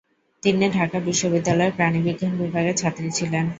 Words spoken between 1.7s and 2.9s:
প্রাণিবিজ্ঞান বিভাগের